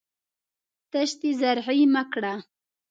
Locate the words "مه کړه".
1.93-2.33